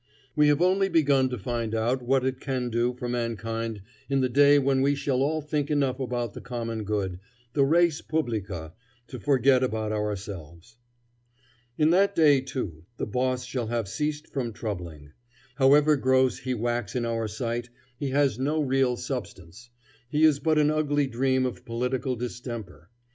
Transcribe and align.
We 0.35 0.47
have 0.47 0.63
only 0.63 0.89
begun 0.89 1.29
to 1.29 1.37
find 1.37 1.75
out 1.75 2.01
what 2.01 2.25
it 2.25 2.39
can 2.39 2.71
do 2.71 2.95
for 2.95 3.07
mankind 3.07 3.83
in 4.09 4.21
the 4.21 4.29
day 4.29 4.57
when 4.57 4.81
we 4.81 4.95
shall 4.95 5.21
all 5.21 5.41
think 5.43 5.69
enough 5.69 5.99
about 5.99 6.33
the 6.33 6.41
common 6.41 6.85
good, 6.85 7.19
the 7.53 7.63
res 7.63 8.01
publica, 8.01 8.73
to 9.09 9.19
forget 9.19 9.61
about 9.63 9.91
ourselves. 9.91 10.77
In 11.77 11.91
that 11.91 12.15
day, 12.15 12.41
too, 12.41 12.83
the 12.97 13.05
boss 13.05 13.43
shall 13.45 13.67
have 13.67 13.87
ceased 13.87 14.25
from 14.27 14.53
troubling. 14.53 15.11
However 15.57 15.95
gross 15.97 16.39
he 16.39 16.55
wax 16.55 16.95
in 16.95 17.05
our 17.05 17.27
sight, 17.27 17.69
he 17.99 18.09
has 18.09 18.39
no 18.39 18.59
real 18.59 18.97
substance. 18.97 19.69
He 20.09 20.23
is 20.23 20.39
but 20.39 20.57
an 20.57 20.71
ugly 20.71 21.05
dream 21.05 21.45
of 21.45 21.63
political 21.63 22.15
distemper. 22.15 22.89